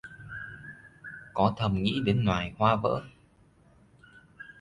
[1.33, 3.03] Có thầm nghĩ đến loài...hoa vỡ